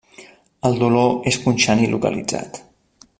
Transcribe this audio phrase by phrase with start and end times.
[0.69, 2.63] El dolor és punxant i localitzat.